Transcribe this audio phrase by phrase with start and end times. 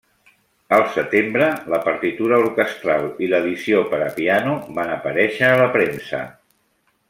[0.77, 6.25] Al setembre, la partitura orquestral i l'edició per a piano van aparèixer a la premsa.